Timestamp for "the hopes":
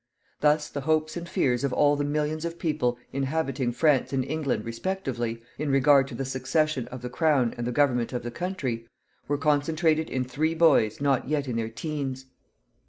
0.67-1.15